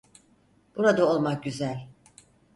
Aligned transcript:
Burada 0.75 1.05
olmak 1.05 1.43
güzel. 1.43 1.87